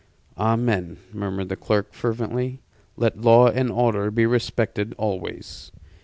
"Amen," 0.39 0.97
murmured 1.13 1.49
the 1.49 1.55
clerk, 1.55 1.93
fervently. 1.93 2.59
"Let 2.97 3.21
law 3.21 3.49
and 3.49 3.69
order 3.69 4.09
be 4.09 4.25
respected 4.25 4.95
always." 4.97 5.71